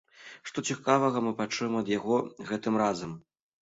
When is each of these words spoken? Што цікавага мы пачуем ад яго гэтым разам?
Што 0.47 0.63
цікавага 0.69 1.23
мы 1.27 1.35
пачуем 1.43 1.79
ад 1.85 1.95
яго 1.97 2.15
гэтым 2.53 2.85
разам? 2.87 3.19